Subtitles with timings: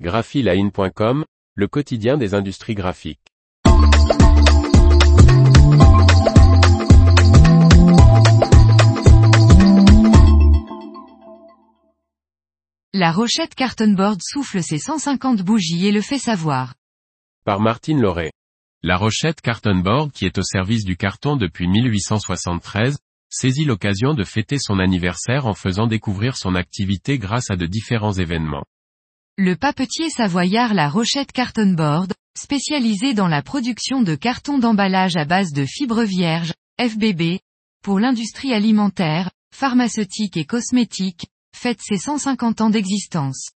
[0.00, 1.24] graphiline.com,
[1.54, 3.20] le quotidien des industries graphiques.
[12.92, 16.74] La Rochette Cartonboard souffle ses 150 bougies et le fait savoir.
[17.44, 18.32] Par Martine Lauré.
[18.82, 22.96] La Rochette Cartonboard qui est au service du carton depuis 1873,
[23.30, 28.12] saisit l'occasion de fêter son anniversaire en faisant découvrir son activité grâce à de différents
[28.12, 28.64] événements.
[29.36, 35.50] Le papetier savoyard La Rochette Cartonboard, spécialisé dans la production de cartons d'emballage à base
[35.50, 37.40] de fibres vierges, FBB,
[37.82, 43.50] pour l'industrie alimentaire, pharmaceutique et cosmétique, fête ses 150 ans d'existence.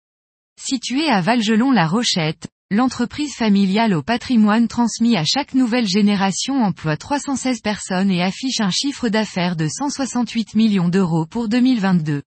[0.60, 7.62] Située à Valgelon-la Rochette, l'entreprise familiale au patrimoine transmis à chaque nouvelle génération emploie 316
[7.62, 12.22] personnes et affiche un chiffre d'affaires de 168 millions d'euros pour 2022.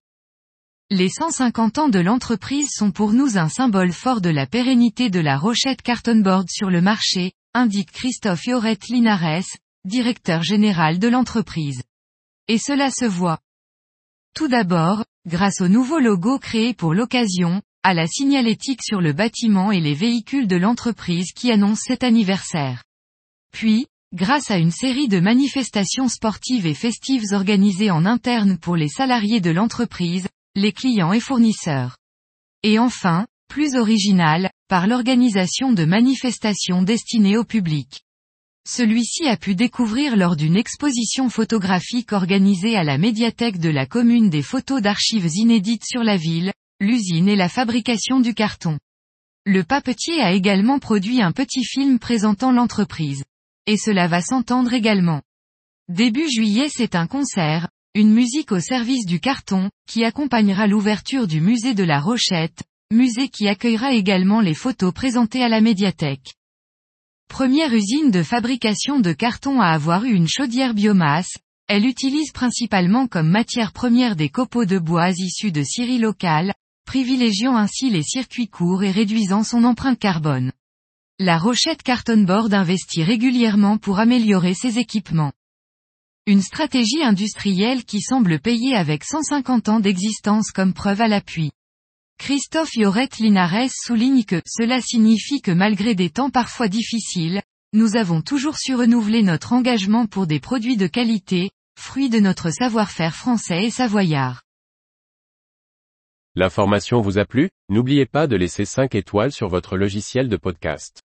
[0.90, 5.20] Les 150 ans de l'entreprise sont pour nous un symbole fort de la pérennité de
[5.20, 9.44] la Rochette Cartonboard sur le marché, indique Christophe Yoret Linares,
[9.84, 11.82] directeur général de l'entreprise.
[12.48, 13.38] Et cela se voit.
[14.34, 19.70] Tout d'abord, grâce au nouveau logo créé pour l'occasion, à la signalétique sur le bâtiment
[19.70, 22.82] et les véhicules de l'entreprise qui annoncent cet anniversaire.
[23.52, 28.88] Puis, grâce à une série de manifestations sportives et festives organisées en interne pour les
[28.88, 30.28] salariés de l'entreprise,
[30.58, 31.96] les clients et fournisseurs.
[32.62, 38.02] Et enfin, plus original, par l'organisation de manifestations destinées au public.
[38.68, 44.28] Celui-ci a pu découvrir lors d'une exposition photographique organisée à la médiathèque de la commune
[44.28, 48.78] des photos d'archives inédites sur la ville, l'usine et la fabrication du carton.
[49.46, 53.24] Le papetier a également produit un petit film présentant l'entreprise.
[53.66, 55.22] Et cela va s'entendre également.
[55.88, 57.68] Début juillet c'est un concert,
[57.98, 63.28] une musique au service du carton, qui accompagnera l'ouverture du musée de la Rochette, musée
[63.28, 66.36] qui accueillera également les photos présentées à la médiathèque.
[67.28, 73.08] Première usine de fabrication de carton à avoir eu une chaudière biomasse, elle utilise principalement
[73.08, 76.54] comme matière première des copeaux de bois issus de scieries locales,
[76.86, 80.52] privilégiant ainsi les circuits courts et réduisant son empreinte carbone.
[81.18, 85.32] La Rochette Cartonboard investit régulièrement pour améliorer ses équipements.
[86.28, 91.52] Une stratégie industrielle qui semble payer avec 150 ans d'existence comme preuve à l'appui.
[92.18, 97.40] Christophe Yoret Linares souligne que cela signifie que malgré des temps parfois difficiles,
[97.72, 101.48] nous avons toujours su renouveler notre engagement pour des produits de qualité,
[101.80, 104.42] fruits de notre savoir-faire français et savoyard.
[106.34, 107.48] L'information vous a plu?
[107.70, 111.00] N'oubliez pas de laisser 5 étoiles sur votre logiciel de podcast.